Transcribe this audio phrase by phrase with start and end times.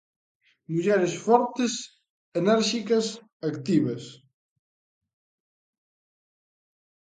[0.73, 1.73] Mulleres fortes,
[2.41, 3.05] enérxicas,
[3.51, 4.03] activas.